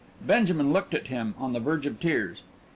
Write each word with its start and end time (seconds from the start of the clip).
Benjamin 0.25 0.73
looked 0.73 0.95
at 0.95 1.09
him, 1.09 1.35
on 1.37 1.53
the 1.53 1.59
verge 1.59 1.85
of 1.85 1.99
tears. 1.99 2.41